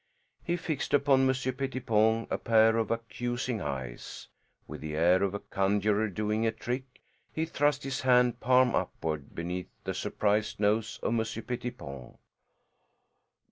[0.43, 4.29] He fixed upon Monsieur Pettipon a pair of accusing eyes.
[4.67, 9.35] With the air of a conjurer doing a trick he thrust his hand, palm upward,
[9.35, 12.17] beneath the surprised nose of Monsieur Pettipon.